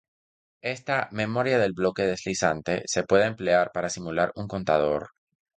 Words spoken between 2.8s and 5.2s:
se puede emplear para simular un contador.